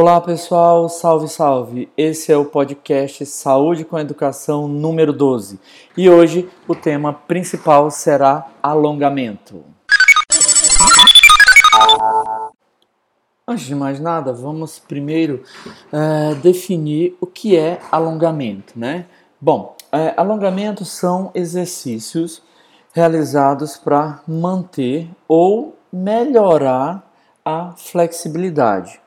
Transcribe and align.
Olá 0.00 0.20
pessoal, 0.20 0.88
salve 0.88 1.26
salve! 1.26 1.90
Esse 1.96 2.30
é 2.30 2.36
o 2.36 2.44
podcast 2.44 3.26
Saúde 3.26 3.84
com 3.84 3.98
Educação 3.98 4.68
número 4.68 5.12
12 5.12 5.58
e 5.96 6.08
hoje 6.08 6.48
o 6.68 6.74
tema 6.76 7.12
principal 7.12 7.90
será 7.90 8.46
alongamento. 8.62 9.64
Antes 13.44 13.66
de 13.66 13.74
mais 13.74 13.98
nada, 13.98 14.32
vamos 14.32 14.78
primeiro 14.78 15.42
é, 15.92 16.32
definir 16.36 17.16
o 17.20 17.26
que 17.26 17.56
é 17.56 17.80
alongamento, 17.90 18.78
né? 18.78 19.04
Bom, 19.40 19.74
é, 19.90 20.14
alongamentos 20.16 20.92
são 20.92 21.32
exercícios 21.34 22.40
realizados 22.92 23.76
para 23.76 24.20
manter 24.28 25.10
ou 25.26 25.76
melhorar 25.92 27.04
a 27.44 27.72
flexibilidade. 27.72 29.00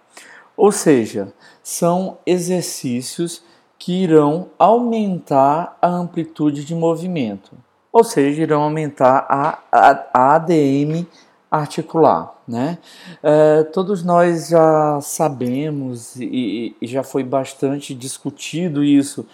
Ou 0.61 0.71
seja, 0.71 1.33
são 1.63 2.19
exercícios 2.23 3.41
que 3.79 4.03
irão 4.03 4.51
aumentar 4.59 5.75
a 5.81 5.87
amplitude 5.87 6.63
de 6.63 6.75
movimento, 6.75 7.53
ou 7.91 8.03
seja, 8.03 8.43
irão 8.43 8.61
aumentar 8.61 9.25
a, 9.27 9.57
a, 9.71 10.05
a 10.13 10.35
ADM 10.35 11.07
articular. 11.49 12.35
Né? 12.47 12.77
É, 13.23 13.63
todos 13.73 14.03
nós 14.03 14.49
já 14.49 15.01
sabemos 15.01 16.15
e, 16.17 16.75
e, 16.79 16.85
já 16.85 17.01
foi 17.01 17.23
bastante 17.23 17.95
discutido 17.95 18.83
isso 18.83 19.25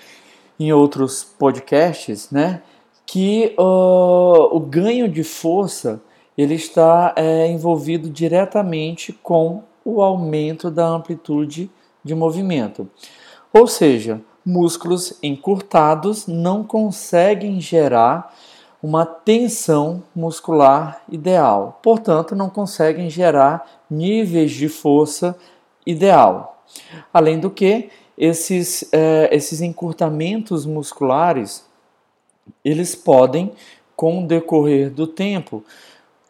em 0.58 0.72
outros 0.72 1.26
podcasts, 1.26 2.32
né? 2.32 2.62
que 3.06 3.54
uh, 3.60 4.56
o 4.56 4.62
ganho 4.62 5.10
de 5.10 5.26
força 5.26 6.02
ele 6.38 6.54
está 6.54 7.14
é, 7.18 7.48
envolvido 7.48 8.10
diretamente 8.10 9.12
com 9.12 9.64
o 9.90 10.02
aumento 10.02 10.70
da 10.70 10.86
amplitude 10.86 11.72
de 12.04 12.14
movimento. 12.14 12.90
Ou 13.54 13.66
seja, 13.66 14.20
músculos 14.46 15.18
encurtados 15.24 16.28
não 16.28 16.62
conseguem 16.62 17.62
gerar 17.62 18.36
uma 18.84 19.06
tensão 19.06 20.04
muscular 20.14 21.02
ideal, 21.10 21.80
portanto, 21.82 22.36
não 22.36 22.50
conseguem 22.50 23.10
gerar 23.10 23.66
níveis 23.90 24.52
de 24.52 24.68
força 24.68 25.38
ideal. 25.86 26.66
Além 27.14 27.40
do 27.40 27.50
que, 27.50 27.90
esses, 28.18 28.90
é, 28.92 29.30
esses 29.32 29.62
encurtamentos 29.62 30.66
musculares 30.66 31.66
eles 32.64 32.94
podem, 32.94 33.54
com 33.96 34.24
o 34.24 34.28
decorrer 34.28 34.92
do 34.92 35.08
tempo, 35.08 35.64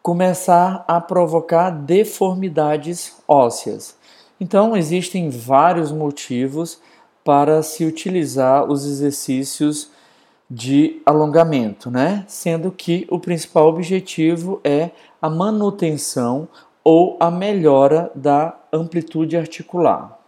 começar 0.08 0.86
a 0.88 1.02
provocar 1.02 1.68
deformidades 1.68 3.16
ósseas. 3.28 3.94
Então, 4.40 4.74
existem 4.74 5.28
vários 5.28 5.92
motivos 5.92 6.80
para 7.22 7.62
se 7.62 7.84
utilizar 7.84 8.64
os 8.64 8.86
exercícios 8.86 9.90
de 10.50 11.02
alongamento, 11.04 11.90
né? 11.90 12.24
Sendo 12.26 12.72
que 12.72 13.06
o 13.10 13.20
principal 13.20 13.68
objetivo 13.68 14.62
é 14.64 14.92
a 15.20 15.28
manutenção 15.28 16.48
ou 16.82 17.18
a 17.20 17.30
melhora 17.30 18.10
da 18.14 18.58
amplitude 18.72 19.36
articular. 19.36 20.18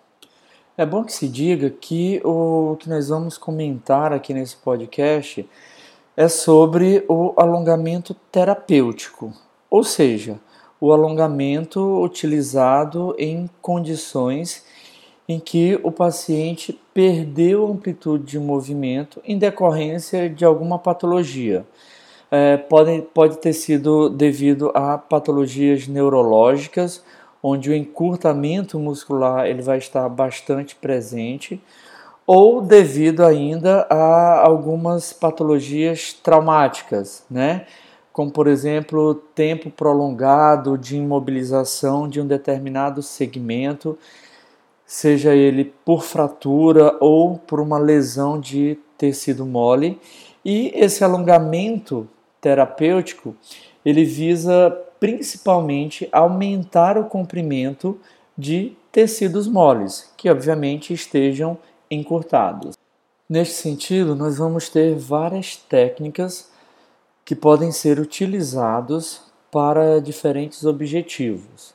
É 0.77 0.84
bom 0.84 1.05
que 1.05 1.12
se 1.15 1.27
diga 1.27 1.70
que 1.70 2.20
o 2.22 2.77
que 2.78 2.87
nós 2.87 3.09
vamos 3.09 3.39
comentar 3.39 4.12
aqui 4.12 4.34
nesse 4.34 4.56
podcast 4.56 5.48
é 6.15 6.28
sobre 6.28 7.03
o 7.09 7.33
alongamento 7.39 8.12
terapêutico, 8.31 9.33
ou 9.71 9.85
seja, 9.85 10.39
o 10.81 10.93
alongamento 10.93 12.03
utilizado 12.03 13.15
em 13.19 13.49
condições 13.63 14.65
em 15.29 15.39
que 15.39 15.79
o 15.85 15.93
paciente 15.93 16.79
perdeu 16.93 17.67
amplitude 17.69 18.25
de 18.25 18.39
movimento 18.39 19.21
em 19.25 19.39
decorrência 19.39 20.29
de 20.29 20.45
alguma 20.45 20.79
patologia. 20.79 21.65
É, 22.31 22.56
pode, 22.56 23.03
pode 23.15 23.39
ter 23.39 23.53
sido 23.53 24.09
devido 24.09 24.72
a 24.75 24.99
patologias 24.99 25.87
neurológicas, 25.87 27.05
onde 27.43 27.71
o 27.71 27.75
encurtamento 27.75 28.78
muscular 28.78 29.47
ele 29.47 29.62
vai 29.62 29.78
estar 29.78 30.09
bastante 30.09 30.75
presente, 30.75 31.61
ou 32.27 32.61
devido 32.61 33.25
ainda 33.25 33.87
a 33.91 34.47
algumas 34.47 35.12
patologias 35.12 36.12
traumáticas, 36.12 37.25
né? 37.31 37.67
Como 38.20 38.31
por 38.31 38.47
exemplo 38.47 39.14
tempo 39.14 39.70
prolongado 39.70 40.76
de 40.76 40.94
imobilização 40.94 42.06
de 42.06 42.20
um 42.20 42.26
determinado 42.26 43.03
segmento, 43.03 43.98
seja 44.84 45.34
ele 45.34 45.72
por 45.86 46.03
fratura 46.03 46.98
ou 47.00 47.38
por 47.38 47.60
uma 47.60 47.78
lesão 47.78 48.38
de 48.38 48.78
tecido 48.98 49.47
mole. 49.47 49.98
E 50.44 50.70
esse 50.75 51.03
alongamento 51.03 52.06
terapêutico 52.42 53.34
ele 53.82 54.04
visa 54.04 54.70
principalmente 55.00 56.06
aumentar 56.12 56.98
o 56.98 57.06
comprimento 57.06 57.98
de 58.37 58.76
tecidos 58.92 59.48
moles, 59.48 60.12
que 60.14 60.28
obviamente 60.28 60.92
estejam 60.92 61.56
encurtados. 61.91 62.76
Neste 63.26 63.54
sentido, 63.54 64.14
nós 64.14 64.37
vamos 64.37 64.69
ter 64.69 64.94
várias 64.94 65.56
técnicas 65.56 66.50
que 67.25 67.34
podem 67.34 67.72
ser 67.72 67.98
utilizados 67.98 69.22
para 69.50 70.00
diferentes 70.00 70.64
objetivos. 70.64 71.75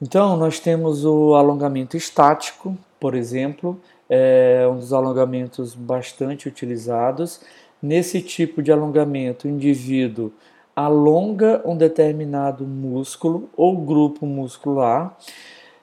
Então, 0.00 0.36
nós 0.36 0.58
temos 0.58 1.04
o 1.04 1.34
alongamento 1.34 1.96
estático, 1.96 2.76
por 2.98 3.14
exemplo, 3.14 3.80
é 4.08 4.66
um 4.70 4.76
dos 4.76 4.92
alongamentos 4.92 5.74
bastante 5.74 6.48
utilizados. 6.48 7.40
Nesse 7.82 8.20
tipo 8.20 8.62
de 8.62 8.72
alongamento, 8.72 9.46
o 9.46 9.50
indivíduo 9.50 10.32
alonga 10.74 11.62
um 11.64 11.76
determinado 11.76 12.66
músculo 12.66 13.48
ou 13.56 13.76
grupo 13.76 14.26
muscular, 14.26 15.16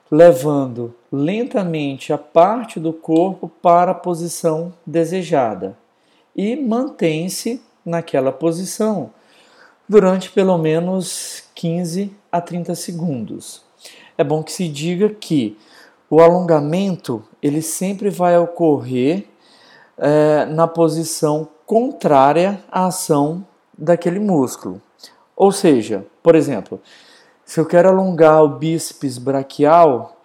levando 0.10 0.94
lentamente 1.12 2.12
a 2.12 2.18
parte 2.18 2.80
do 2.80 2.92
corpo 2.92 3.48
para 3.48 3.92
a 3.92 3.96
posição 3.96 4.74
desejada 4.86 5.78
e 6.36 6.56
mantém-se 6.56 7.62
naquela 7.86 8.32
posição 8.32 9.12
durante 9.92 10.32
pelo 10.32 10.58
menos 10.58 11.44
15 11.54 12.16
a 12.32 12.40
30 12.40 12.76
segundos. 12.76 13.62
É 14.18 14.24
bom 14.24 14.42
que 14.42 14.52
se 14.52 14.68
diga 14.70 15.10
que 15.10 15.58
o 16.10 16.22
alongamento 16.22 17.24
ele 17.42 17.62
sempre 17.62 18.10
vai 18.10 18.38
ocorrer 18.38 19.26
é, 19.98 20.46
na 20.46 20.68
posição 20.68 21.48
contrária 21.66 22.64
à 22.72 22.86
ação 22.86 23.46
daquele 23.78 24.20
músculo. 24.20 24.82
Ou 25.36 25.52
seja, 25.52 26.06
por 26.24 26.36
exemplo, 26.36 26.80
se 27.44 27.60
eu 27.60 27.66
quero 27.66 27.90
alongar 27.90 28.44
o 28.44 28.48
bíceps 28.48 29.18
braquial, 29.18 30.16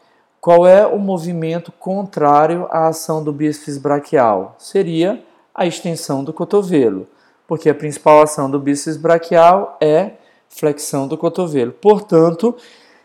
qual 0.40 0.64
é 0.64 0.86
o 0.86 0.98
movimento 0.98 1.72
contrário 1.72 2.68
à 2.70 2.86
ação 2.86 3.24
do 3.24 3.32
bíceps 3.32 3.78
braquial? 3.78 4.54
Seria 4.58 5.24
a 5.52 5.66
extensão 5.66 6.22
do 6.22 6.32
cotovelo 6.32 7.08
porque 7.46 7.70
a 7.70 7.74
principal 7.74 8.22
ação 8.22 8.50
do 8.50 8.58
bíceps 8.58 8.96
braquial 8.96 9.76
é 9.80 10.12
flexão 10.48 11.06
do 11.06 11.16
cotovelo. 11.16 11.72
Portanto, 11.72 12.56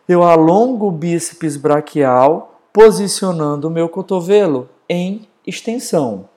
eu 0.07 0.23
alongo 0.23 0.87
o 0.87 0.91
bíceps 0.91 1.57
braquial 1.57 2.59
posicionando 2.73 3.67
o 3.67 3.71
meu 3.71 3.87
cotovelo 3.89 4.69
em 4.89 5.27
extensão. 5.45 6.29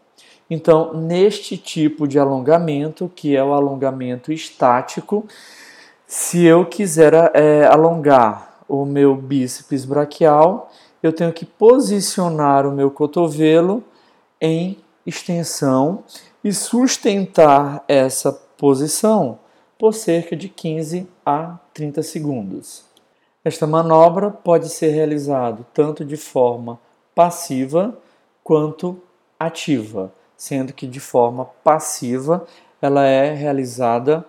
Então, 0.48 0.92
neste 0.92 1.56
tipo 1.56 2.06
de 2.06 2.19
alongamento, 2.19 3.10
que 3.15 3.34
é 3.34 3.42
o 3.42 3.53
alongamento 3.53 4.32
estático, 4.32 5.26
se 6.06 6.44
eu 6.44 6.66
quiser 6.66 7.15
é, 7.34 7.66
alongar 7.66 8.60
o 8.69 8.84
meu 8.84 9.15
bíceps 9.15 9.84
braquial, 9.84 10.71
eu 11.03 11.12
tenho 11.12 11.32
que 11.32 11.44
posicionar 11.44 12.66
o 12.66 12.72
meu 12.72 12.91
cotovelo 12.91 13.83
em 14.41 14.78
extensão 15.06 16.03
e 16.44 16.52
sustentar 16.52 17.82
essa 17.88 18.30
posição 18.30 19.38
por 19.78 19.94
cerca 19.94 20.36
de 20.36 20.48
15 20.48 21.08
a 21.24 21.58
30 21.72 22.02
segundos. 22.02 22.84
Esta 23.42 23.66
manobra 23.66 24.30
pode 24.30 24.68
ser 24.68 24.91
realizada 24.91 25.66
tanto 25.72 26.04
de 26.04 26.18
forma 26.18 26.78
passiva 27.14 27.96
quanto 28.42 29.00
ativa, 29.41 30.12
sendo 30.36 30.72
que 30.72 30.86
de 30.86 31.00
forma 31.00 31.46
passiva 31.64 32.46
ela 32.80 33.06
é 33.06 33.32
realizada 33.32 34.24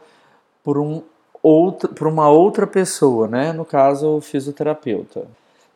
por, 0.63 0.77
um 0.77 1.03
outra, 1.44 1.89
por 1.89 2.07
uma 2.07 2.29
outra 2.29 2.65
pessoa, 2.65 3.27
né? 3.27 3.51
no 3.51 3.65
caso 3.65 4.17
o 4.17 4.21
fisioterapeuta. 4.21 5.27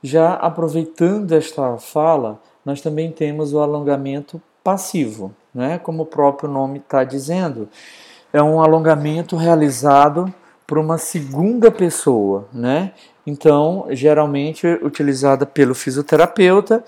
Já 0.02 0.36
aproveitando 0.36 1.34
esta 1.34 1.78
fala, 1.78 2.40
nós 2.64 2.80
também 2.80 3.12
temos 3.12 3.54
o 3.54 3.60
alongamento 3.60 4.42
passivo, 4.64 5.34
né? 5.54 5.80
como 5.80 6.04
o 6.04 6.06
próprio 6.06 6.50
nome 6.50 6.80
está 6.80 7.04
dizendo. 7.04 7.70
É 8.32 8.42
um 8.42 8.62
alongamento 8.62 9.36
realizado 9.36 10.34
para 10.68 10.80
uma 10.80 11.00
segunda 11.00 11.72
pessoa, 11.72 12.48
né? 12.54 12.92
Então, 13.26 13.88
geralmente 13.90 14.68
utilizada 14.84 15.46
pelo 15.46 15.74
fisioterapeuta, 15.74 16.84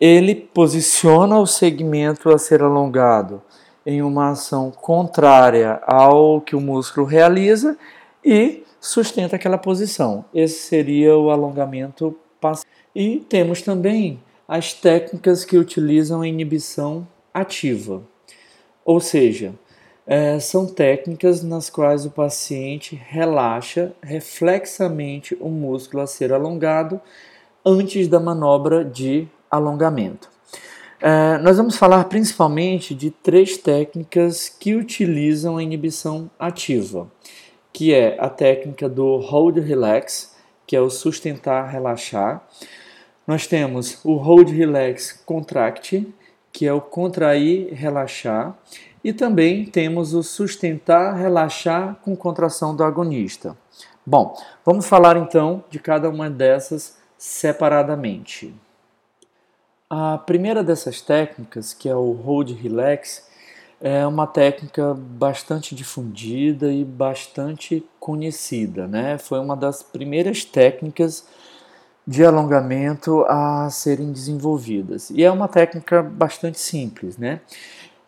ele 0.00 0.34
posiciona 0.34 1.38
o 1.38 1.46
segmento 1.46 2.30
a 2.30 2.38
ser 2.38 2.62
alongado 2.62 3.42
em 3.84 4.02
uma 4.02 4.30
ação 4.30 4.70
contrária 4.70 5.80
ao 5.86 6.40
que 6.40 6.54
o 6.54 6.60
músculo 6.60 7.06
realiza 7.06 7.76
e 8.24 8.64
sustenta 8.80 9.36
aquela 9.36 9.58
posição. 9.58 10.24
Esse 10.34 10.60
seria 10.60 11.16
o 11.16 11.30
alongamento 11.30 12.16
passivo. 12.40 12.70
E 12.94 13.18
temos 13.28 13.62
também 13.62 14.22
as 14.46 14.72
técnicas 14.72 15.44
que 15.44 15.58
utilizam 15.58 16.22
a 16.22 16.28
inibição 16.28 17.06
ativa, 17.40 18.02
ou 18.84 19.00
seja, 19.00 19.54
é, 20.06 20.40
são 20.40 20.66
técnicas 20.66 21.42
nas 21.42 21.68
quais 21.68 22.06
o 22.06 22.10
paciente 22.10 22.98
relaxa 23.08 23.92
reflexamente 24.02 25.36
o 25.38 25.50
músculo 25.50 26.02
a 26.02 26.06
ser 26.06 26.32
alongado 26.32 26.98
antes 27.64 28.08
da 28.08 28.18
manobra 28.18 28.82
de 28.82 29.28
alongamento. 29.50 30.30
É, 31.00 31.38
nós 31.38 31.58
vamos 31.58 31.76
falar 31.76 32.04
principalmente 32.04 32.94
de 32.94 33.10
três 33.10 33.58
técnicas 33.58 34.48
que 34.48 34.74
utilizam 34.74 35.58
a 35.58 35.62
inibição 35.62 36.30
ativa, 36.38 37.06
que 37.72 37.92
é 37.92 38.16
a 38.18 38.28
técnica 38.28 38.88
do 38.88 39.18
hold 39.18 39.58
relax, 39.58 40.34
que 40.66 40.74
é 40.74 40.80
o 40.80 40.90
sustentar 40.90 41.68
relaxar. 41.68 42.42
Nós 43.26 43.46
temos 43.46 44.00
o 44.04 44.14
hold 44.16 44.48
relax 44.48 45.12
contract, 45.24 46.04
que 46.52 46.66
é 46.66 46.72
o 46.72 46.80
contrair 46.80 47.72
relaxar, 47.74 48.56
e 49.02 49.12
também 49.12 49.64
temos 49.64 50.12
o 50.14 50.22
sustentar, 50.22 51.14
relaxar 51.14 51.96
com 52.02 52.16
contração 52.16 52.74
do 52.74 52.82
agonista. 52.82 53.56
Bom, 54.04 54.36
vamos 54.64 54.86
falar 54.86 55.16
então 55.16 55.62
de 55.70 55.78
cada 55.78 56.08
uma 56.08 56.28
dessas 56.28 56.96
separadamente. 57.16 58.54
A 59.90 60.18
primeira 60.18 60.62
dessas 60.62 61.00
técnicas, 61.00 61.72
que 61.72 61.88
é 61.88 61.94
o 61.94 62.12
Hold 62.12 62.50
Relax, 62.50 63.26
é 63.80 64.06
uma 64.06 64.26
técnica 64.26 64.94
bastante 64.94 65.74
difundida 65.74 66.72
e 66.72 66.84
bastante 66.84 67.86
conhecida, 68.00 68.86
né? 68.86 69.18
Foi 69.18 69.38
uma 69.38 69.56
das 69.56 69.82
primeiras 69.82 70.44
técnicas 70.44 71.26
de 72.08 72.24
alongamento 72.24 73.22
a 73.28 73.68
serem 73.70 74.10
desenvolvidas. 74.10 75.10
E 75.10 75.22
é 75.22 75.30
uma 75.30 75.46
técnica 75.46 76.02
bastante 76.02 76.58
simples, 76.58 77.18
né? 77.18 77.40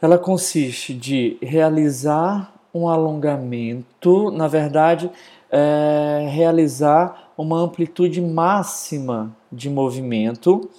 ela 0.00 0.17
consiste 0.17 0.94
de 0.94 1.37
realizar 1.43 2.55
um 2.73 2.88
alongamento, 2.88 4.31
na 4.31 4.49
verdade, 4.49 5.11
é, 5.50 6.26
realizar 6.31 7.31
uma 7.37 7.58
amplitude 7.58 8.20
máxima 8.23 9.37
de 9.52 9.69
movimento 9.69 10.70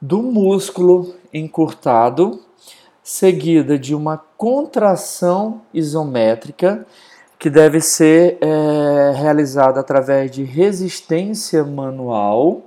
do 0.00 0.22
músculo 0.22 1.14
encurtado, 1.32 2.42
seguida 3.02 3.78
de 3.78 3.94
uma 3.94 4.18
contração 4.36 5.62
isométrica 5.72 6.86
que 7.44 7.50
deve 7.50 7.78
ser 7.78 8.38
é, 8.40 9.12
realizada 9.14 9.78
através 9.78 10.30
de 10.30 10.42
resistência 10.44 11.62
manual, 11.62 12.62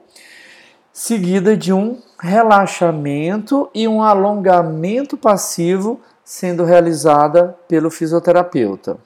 seguida 0.94 1.58
de 1.58 1.74
um 1.74 2.00
relaxamento 2.20 3.72
e 3.74 3.88
um 3.88 4.04
alongamento 4.04 5.18
passivo 5.18 6.00
sendo 6.24 6.64
realizada 6.64 7.58
pelo 7.68 7.90
fisioterapeuta. 7.90 8.98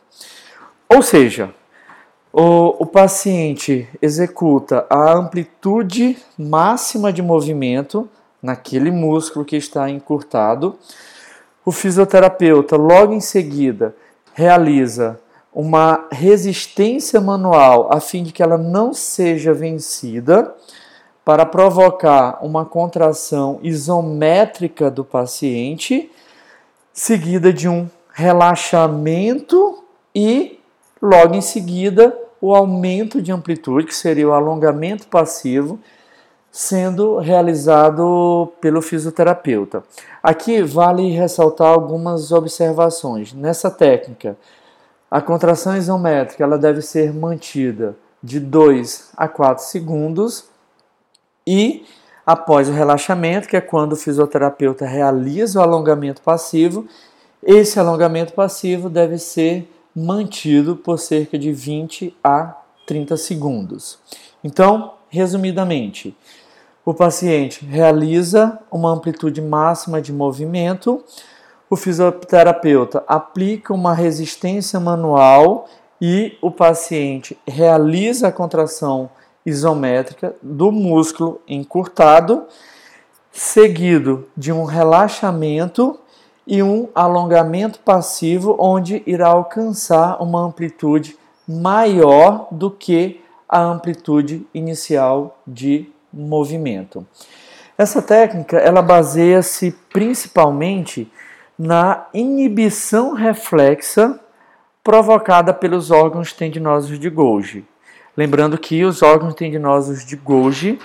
Ou 0.89 1.01
seja, 1.01 1.53
o, 2.33 2.83
o, 2.83 2.85
paciente 2.85 3.87
executa 4.01 4.85
a 4.89 5.13
amplitude 5.13 6.17
máxima 6.37 7.13
de 7.13 7.21
movimento 7.21 8.09
naquele 8.43 8.91
músculo 8.91 9.45
que 9.45 9.55
está 9.55 9.89
encurtado. 9.89 10.77
O 11.63 11.71
fisioterapeuta, 11.71 12.75
logo 12.75 13.13
em 13.13 13.21
seguida, 13.21 13.95
realiza 14.33 15.17
uma 15.53 16.07
resistência 16.11 17.19
manual 17.19 17.89
a 17.91 17.99
fim 17.99 18.23
de 18.23 18.31
que 18.31 18.41
ela 18.41 18.57
não 18.57 18.93
seja 18.93 19.53
vencida 19.53 20.55
para 21.25 21.45
provocar 21.45 22.39
uma 22.41 22.65
contração 22.65 23.59
isométrica 23.61 24.89
do 24.89 25.03
paciente, 25.03 26.09
seguida 26.93 27.53
de 27.53 27.67
um 27.67 27.87
relaxamento 28.13 29.83
e, 30.15 30.59
logo 31.01 31.35
em 31.35 31.41
seguida, 31.41 32.17
o 32.41 32.55
aumento 32.55 33.21
de 33.21 33.31
amplitude, 33.31 33.85
que 33.85 33.95
seria 33.95 34.27
o 34.27 34.33
alongamento 34.33 35.07
passivo, 35.07 35.79
sendo 36.51 37.17
realizado 37.17 38.51
pelo 38.59 38.81
fisioterapeuta. 38.81 39.83
Aqui 40.21 40.61
vale 40.61 41.11
ressaltar 41.11 41.67
algumas 41.67 42.31
observações. 42.31 43.31
Nessa 43.31 43.69
técnica, 43.69 44.35
a 45.11 45.21
contração 45.21 45.75
isométrica 45.75 46.41
ela 46.41 46.57
deve 46.57 46.81
ser 46.81 47.13
mantida 47.13 47.97
de 48.23 48.39
2 48.39 49.11
a 49.17 49.27
4 49.27 49.65
segundos 49.65 50.45
e 51.45 51.85
após 52.25 52.69
o 52.69 52.71
relaxamento, 52.71 53.47
que 53.49 53.57
é 53.57 53.61
quando 53.61 53.93
o 53.93 53.97
fisioterapeuta 53.97 54.85
realiza 54.85 55.59
o 55.59 55.61
alongamento 55.61 56.21
passivo, 56.21 56.87
esse 57.43 57.77
alongamento 57.77 58.33
passivo 58.33 58.89
deve 58.89 59.17
ser 59.17 59.69
mantido 59.93 60.77
por 60.77 60.97
cerca 60.97 61.37
de 61.37 61.51
20 61.51 62.15
a 62.23 62.55
30 62.87 63.17
segundos. 63.17 63.99
Então, 64.41 64.93
resumidamente, 65.09 66.15
o 66.85 66.93
paciente 66.93 67.65
realiza 67.65 68.59
uma 68.71 68.91
amplitude 68.91 69.41
máxima 69.41 70.01
de 70.01 70.13
movimento, 70.13 71.03
o 71.71 71.77
fisioterapeuta 71.77 73.01
aplica 73.07 73.73
uma 73.73 73.93
resistência 73.93 74.77
manual 74.77 75.69
e 76.01 76.37
o 76.41 76.51
paciente 76.51 77.37
realiza 77.47 78.27
a 78.27 78.31
contração 78.31 79.09
isométrica 79.45 80.35
do 80.41 80.69
músculo 80.69 81.39
encurtado, 81.47 82.43
seguido 83.31 84.27
de 84.35 84.51
um 84.51 84.65
relaxamento 84.65 85.97
e 86.45 86.61
um 86.61 86.89
alongamento 86.93 87.79
passivo, 87.79 88.57
onde 88.59 89.01
irá 89.07 89.27
alcançar 89.27 90.21
uma 90.21 90.41
amplitude 90.41 91.17
maior 91.47 92.49
do 92.51 92.69
que 92.69 93.21
a 93.47 93.61
amplitude 93.61 94.45
inicial 94.53 95.39
de 95.47 95.89
movimento. 96.11 97.07
Essa 97.77 98.01
técnica 98.01 98.57
ela 98.57 98.81
baseia-se 98.81 99.71
principalmente 99.89 101.09
na 101.61 102.07
inibição 102.11 103.13
reflexa 103.13 104.19
provocada 104.83 105.53
pelos 105.53 105.91
órgãos 105.91 106.33
tendinosos 106.33 106.97
de 106.97 107.07
Golgi. 107.07 107.63
Lembrando 108.17 108.57
que 108.57 108.83
os 108.83 109.03
órgãos 109.03 109.35
tendinosos 109.35 110.03
de 110.03 110.15
Golgi, 110.15 110.79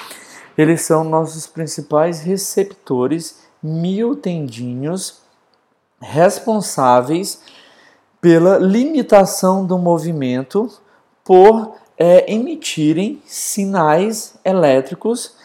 eles 0.56 0.82
são 0.82 1.02
nossos 1.02 1.46
principais 1.46 2.20
receptores 2.20 3.40
miotendíneos 3.62 5.22
responsáveis 5.98 7.40
pela 8.20 8.58
limitação 8.58 9.64
do 9.64 9.78
movimento 9.78 10.70
por 11.24 11.74
é, 11.96 12.30
emitirem 12.30 13.22
sinais 13.24 14.38
elétricos 14.44 15.36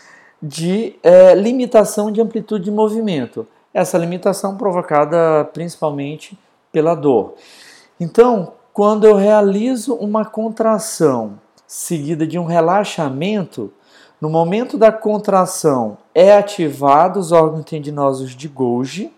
de 0.43 0.97
é, 1.01 1.33
limitação 1.35 2.11
de 2.11 2.19
amplitude 2.19 2.65
de 2.65 2.71
movimento. 2.71 3.47
Essa 3.73 3.97
limitação 3.97 4.57
provocada 4.57 5.45
principalmente 5.53 6.37
pela 6.71 6.95
dor. 6.95 7.35
Então, 7.99 8.53
quando 8.73 9.05
eu 9.05 9.15
realizo 9.15 9.93
uma 9.95 10.25
contração 10.25 11.39
seguida 11.67 12.25
de 12.25 12.39
um 12.39 12.45
relaxamento, 12.45 13.71
no 14.19 14.29
momento 14.29 14.77
da 14.77 14.91
contração 14.91 15.97
é 16.13 16.33
ativado 16.33 17.19
os 17.19 17.31
órgãos 17.31 17.65
tendinosos 17.65 18.35
de 18.35 18.47
Golgi 18.47 19.11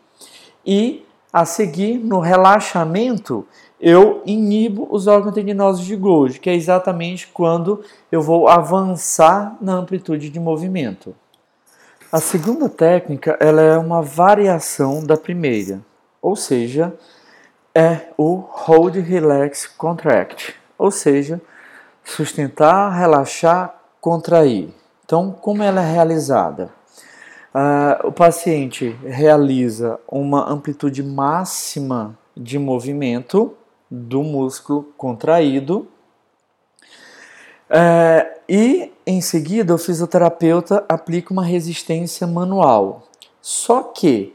e 0.65 1.05
a 1.31 1.45
seguir 1.45 1.97
no 1.97 2.19
relaxamento 2.19 3.45
eu 3.81 4.21
inibo 4.25 4.87
os 4.89 5.07
órgãos 5.07 5.35
tendinosos 5.35 5.85
de 5.85 5.95
Golgi, 5.95 6.39
que 6.39 6.49
é 6.49 6.55
exatamente 6.55 7.27
quando 7.27 7.83
eu 8.09 8.21
vou 8.21 8.47
avançar 8.47 9.57
na 9.59 9.73
amplitude 9.73 10.29
de 10.29 10.39
movimento. 10.39 11.13
A 12.13 12.19
segunda 12.19 12.69
técnica 12.69 13.35
ela 13.39 13.59
é 13.59 13.75
uma 13.75 13.99
variação 13.99 15.03
da 15.03 15.17
primeira, 15.17 15.81
ou 16.21 16.35
seja, 16.35 16.93
é 17.73 18.09
o 18.15 18.35
Hold 18.35 18.97
Relax 18.97 19.65
Contract, 19.65 20.53
ou 20.77 20.91
seja, 20.91 21.41
sustentar, 22.03 22.91
relaxar, 22.91 23.73
contrair. 23.99 24.71
Então, 25.03 25.31
como 25.31 25.63
ela 25.63 25.81
é 25.81 25.91
realizada? 25.91 26.69
Uh, 27.51 28.09
o 28.09 28.11
paciente 28.11 28.95
realiza 29.03 29.99
uma 30.07 30.47
amplitude 30.47 31.01
máxima 31.01 32.15
de 32.37 32.59
movimento 32.59 33.57
do 33.89 34.21
músculo 34.21 34.83
contraído 34.95 35.87
É, 37.67 38.32
e 38.47 38.91
em 39.05 39.21
seguida 39.21 39.73
o 39.73 39.77
fisioterapeuta 39.77 40.83
aplica 40.87 41.33
uma 41.33 41.43
resistência 41.43 42.25
manual. 42.27 43.03
Só 43.41 43.83
que, 43.83 44.33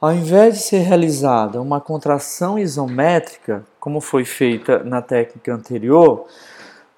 ao 0.00 0.12
invés 0.12 0.54
de 0.54 0.60
ser 0.62 0.78
realizada 0.78 1.60
uma 1.60 1.80
contração 1.80 2.58
isométrica, 2.58 3.64
como 3.80 4.00
foi 4.00 4.24
feita 4.24 4.82
na 4.84 5.00
técnica 5.00 5.54
anterior, 5.54 6.26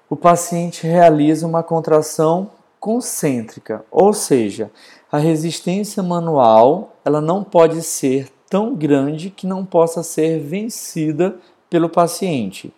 o 0.09 0.15
paciente 0.15 0.85
realiza 0.85 1.47
uma 1.47 1.63
contração 1.63 2.51
concêntrica, 2.79 3.83
ou 3.89 4.13
seja, 4.13 4.69
a 5.11 5.17
resistência 5.17 6.03
manual 6.03 6.95
ela 7.03 7.19
não 7.19 7.43
pode 7.43 7.81
ser 7.81 8.29
tão 8.49 8.75
grande 8.75 9.29
que 9.29 9.47
não 9.47 9.65
possa 9.65 10.03
ser 10.03 10.39
vencida 10.39 11.35
pelo 11.69 11.89
paciente. 11.89 12.73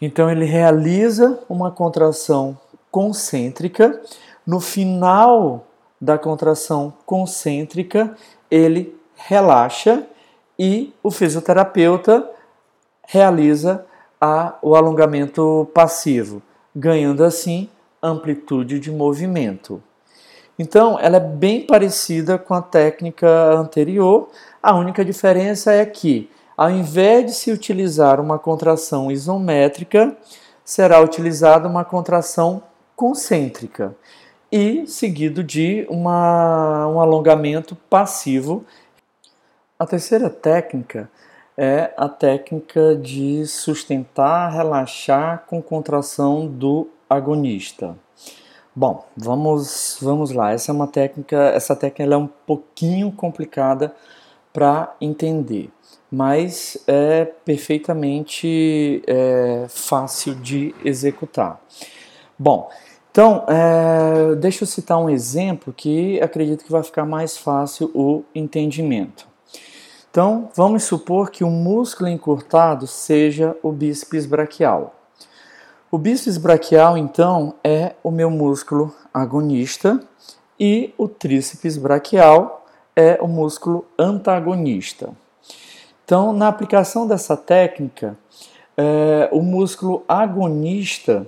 Então 0.00 0.30
ele 0.30 0.46
realiza 0.46 1.38
uma 1.48 1.70
contração 1.70 2.58
concêntrica. 2.90 4.00
No 4.46 4.60
final 4.60 5.66
da 6.00 6.16
contração 6.18 6.92
concêntrica, 7.04 8.16
ele 8.50 8.98
relaxa 9.14 10.04
e 10.58 10.92
o 11.02 11.10
fisioterapeuta 11.10 12.28
realiza 13.06 13.84
a, 14.20 14.54
o 14.62 14.74
alongamento 14.74 15.68
passivo, 15.74 16.42
ganhando 16.74 17.24
assim 17.24 17.68
amplitude 18.02 18.78
de 18.78 18.90
movimento. 18.90 19.82
Então, 20.58 20.98
ela 21.00 21.16
é 21.16 21.20
bem 21.20 21.66
parecida 21.66 22.36
com 22.36 22.52
a 22.52 22.60
técnica 22.60 23.26
anterior. 23.54 24.28
A 24.62 24.74
única 24.74 25.02
diferença 25.02 25.72
é 25.72 25.86
que, 25.86 26.30
ao 26.54 26.70
invés 26.70 27.24
de 27.24 27.32
se 27.32 27.50
utilizar 27.50 28.20
uma 28.20 28.38
contração 28.38 29.10
isométrica, 29.10 30.14
será 30.62 31.00
utilizada 31.00 31.66
uma 31.66 31.84
contração 31.84 32.62
concêntrica 33.00 33.96
e 34.52 34.86
seguido 34.86 35.42
de 35.42 35.86
uma, 35.88 36.86
um 36.86 37.00
alongamento 37.00 37.74
passivo. 37.74 38.62
A 39.78 39.86
terceira 39.86 40.28
técnica 40.28 41.10
é 41.56 41.94
a 41.96 42.10
técnica 42.10 42.94
de 42.94 43.46
sustentar, 43.46 44.52
relaxar 44.52 45.46
com 45.46 45.62
contração 45.62 46.46
do 46.46 46.90
agonista. 47.08 47.96
Bom, 48.76 49.06
vamos, 49.16 49.96
vamos 50.02 50.30
lá. 50.30 50.52
Essa 50.52 50.70
é 50.70 50.74
uma 50.74 50.86
técnica, 50.86 51.38
essa 51.54 51.74
técnica 51.74 52.14
é 52.14 52.18
um 52.18 52.26
pouquinho 52.26 53.10
complicada 53.12 53.94
para 54.52 54.94
entender, 55.00 55.70
mas 56.12 56.76
é 56.86 57.24
perfeitamente 57.24 59.02
é, 59.06 59.64
fácil 59.70 60.34
de 60.34 60.74
executar. 60.84 61.62
Bom, 62.38 62.70
então 63.10 63.44
é, 63.48 64.34
deixa 64.36 64.64
eu 64.64 64.68
citar 64.68 64.98
um 64.98 65.10
exemplo 65.10 65.72
que 65.72 66.20
acredito 66.20 66.64
que 66.64 66.72
vai 66.72 66.82
ficar 66.82 67.04
mais 67.04 67.36
fácil 67.36 67.90
o 67.94 68.24
entendimento. 68.34 69.28
Então, 70.10 70.48
vamos 70.56 70.82
supor 70.82 71.30
que 71.30 71.44
o 71.44 71.50
músculo 71.50 72.08
encurtado 72.08 72.86
seja 72.86 73.56
o 73.62 73.70
bíceps 73.70 74.26
braquial. 74.26 74.94
O 75.88 75.96
bíceps 75.96 76.36
braquial, 76.36 76.98
então, 76.98 77.54
é 77.62 77.94
o 78.02 78.10
meu 78.10 78.28
músculo 78.28 78.92
agonista 79.14 80.00
e 80.58 80.92
o 80.98 81.08
tríceps 81.08 81.76
braquial 81.76 82.66
é 82.96 83.18
o 83.20 83.28
músculo 83.28 83.86
antagonista. 83.96 85.10
Então, 86.04 86.32
na 86.32 86.48
aplicação 86.48 87.06
dessa 87.06 87.36
técnica, 87.36 88.18
é, 88.76 89.28
o 89.30 89.40
músculo 89.40 90.02
agonista 90.08 91.24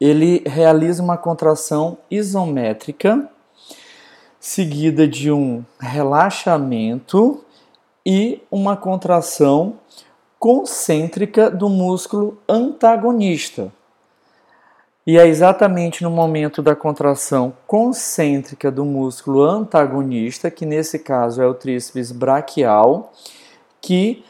ele 0.00 0.42
realiza 0.46 1.02
uma 1.02 1.18
contração 1.18 1.98
isométrica 2.10 3.28
seguida 4.40 5.06
de 5.06 5.30
um 5.30 5.62
relaxamento 5.78 7.44
e 8.04 8.40
uma 8.50 8.74
contração 8.74 9.74
concêntrica 10.38 11.50
do 11.50 11.68
músculo 11.68 12.38
antagonista. 12.48 13.70
E 15.06 15.18
é 15.18 15.26
exatamente 15.26 16.02
no 16.02 16.10
momento 16.10 16.62
da 16.62 16.74
contração 16.74 17.52
concêntrica 17.66 18.70
do 18.70 18.84
músculo 18.84 19.42
antagonista, 19.42 20.50
que 20.50 20.64
nesse 20.64 20.98
caso 20.98 21.42
é 21.42 21.46
o 21.46 21.52
tríceps 21.52 22.10
braquial, 22.10 23.12
que 23.80 24.24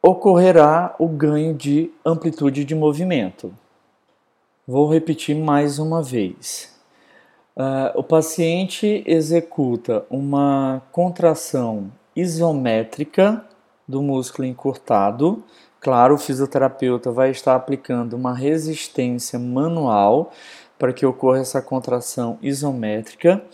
ocorrerá 0.00 0.94
o 0.98 1.08
ganho 1.08 1.54
de 1.54 1.90
amplitude 2.04 2.64
de 2.64 2.74
movimento. 2.74 3.52
Vou 4.66 4.90
repetir 4.90 5.36
mais 5.36 5.78
uma 5.78 6.02
vez. 6.02 6.74
Uh, 7.54 7.98
o 7.98 8.02
paciente 8.02 9.04
executa 9.06 10.06
uma 10.08 10.80
contração 10.90 11.92
isométrica 12.16 13.44
do 13.86 14.00
músculo 14.00 14.48
encurtado. 14.48 15.44
Claro, 15.78 16.14
o 16.14 16.18
fisioterapeuta 16.18 17.12
vai 17.12 17.30
estar 17.30 17.54
aplicando 17.54 18.14
uma 18.14 18.32
resistência 18.32 19.38
manual 19.38 20.32
para 20.78 20.94
que 20.94 21.04
ocorra 21.04 21.40
essa 21.40 21.60
contração 21.60 22.38
isométrica. 22.40 23.44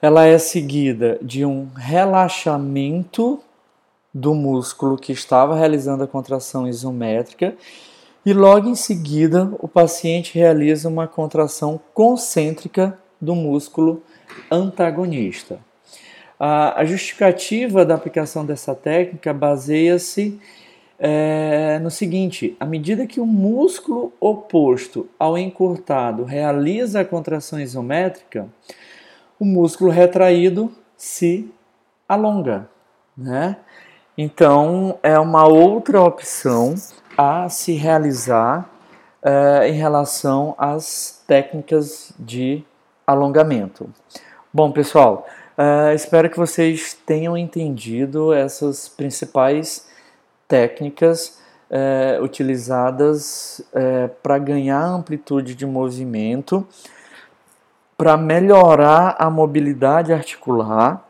Ela 0.00 0.24
é 0.24 0.38
seguida 0.38 1.18
de 1.20 1.44
um 1.44 1.68
relaxamento 1.76 3.38
do 4.14 4.32
músculo 4.32 4.96
que 4.96 5.12
estava 5.12 5.54
realizando 5.54 6.04
a 6.04 6.08
contração 6.08 6.66
isométrica 6.66 7.54
e 8.24 8.32
logo 8.32 8.68
em 8.68 8.74
seguida 8.74 9.52
o 9.58 9.66
paciente 9.66 10.38
realiza 10.38 10.88
uma 10.88 11.08
contração 11.08 11.80
concêntrica 11.92 12.98
do 13.20 13.34
músculo 13.34 14.02
antagonista. 14.50 15.58
A, 16.38 16.84
justificativa 16.84 17.84
da 17.84 17.94
aplicação 17.94 18.44
dessa 18.44 18.74
técnica 18.74 19.32
baseia-se 19.32 20.40
é, 20.98 21.78
no 21.80 21.90
seguinte: 21.90 22.56
à 22.58 22.66
medida 22.66 23.06
que 23.06 23.20
o 23.20 23.26
músculo 23.26 24.12
oposto 24.20 25.08
ao 25.18 25.36
encurtado 25.36 26.24
realiza 26.24 27.00
a 27.00 27.04
contração 27.04 27.60
isométrica, 27.60 28.48
o 29.38 29.44
músculo 29.44 29.90
retraído 29.90 30.72
se 30.96 31.50
alonga, 32.08 32.68
né? 33.16 33.56
Então 34.16 34.98
é 35.02 35.18
uma 35.18 35.46
outra 35.46 36.00
opção 36.02 36.74
a 37.16 37.48
se 37.48 37.74
realizar 37.74 38.68
é, 39.22 39.68
em 39.68 39.72
relação 39.72 40.54
às 40.58 41.22
técnicas 41.26 42.12
de 42.18 42.64
alongamento. 43.06 43.88
Bom, 44.52 44.72
pessoal, 44.72 45.26
Uh, 45.56 45.92
espero 45.94 46.30
que 46.30 46.38
vocês 46.38 46.94
tenham 47.04 47.36
entendido 47.36 48.32
essas 48.32 48.88
principais 48.88 49.86
técnicas 50.48 51.38
uh, 51.70 52.22
utilizadas 52.22 53.60
para 54.22 54.38
ganhar 54.38 54.82
amplitude 54.82 55.54
de 55.54 55.66
movimento, 55.66 56.66
para 57.98 58.16
melhorar 58.16 59.14
a 59.18 59.28
mobilidade 59.28 60.12
articular 60.12 61.06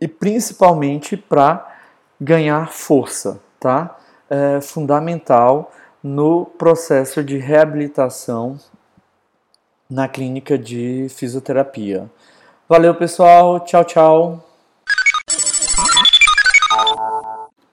e 0.00 0.08
principalmente 0.08 1.16
para 1.16 1.66
ganhar 2.20 2.72
força, 2.72 3.40
tá? 3.58 3.96
É 4.30 4.60
fundamental 4.60 5.72
no 6.02 6.46
processo 6.46 7.22
de 7.22 7.36
reabilitação 7.36 8.58
na 9.90 10.06
clínica 10.06 10.56
de 10.56 11.08
fisioterapia. 11.10 12.08
Valeu, 12.68 12.94
pessoal. 12.94 13.58
Tchau, 13.60 13.84
tchau. 13.84 14.46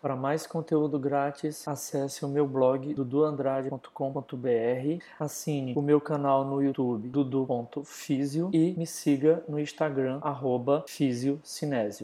Para 0.01 0.15
mais 0.15 0.47
conteúdo 0.47 0.97
grátis, 0.97 1.67
acesse 1.67 2.23
o 2.23 2.29
meu 2.29 2.47
blog 2.47 2.93
duduandrade.com.br, 2.93 5.03
assine 5.19 5.73
o 5.75 5.81
meu 5.81 5.99
canal 5.99 6.45
no 6.45 6.63
YouTube 6.63 7.09
dudu.fisio 7.09 8.49
e 8.53 8.73
me 8.77 8.87
siga 8.87 9.43
no 9.49 9.59
Instagram 9.59 10.19
arroba 10.21 10.85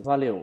Valeu! 0.04 0.42